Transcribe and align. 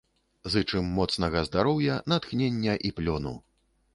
Зычым 0.53 0.87
моцнага 0.99 1.43
здароўя, 1.49 1.99
натхнення 2.13 2.75
і 2.89 2.93
плёну! 3.01 3.37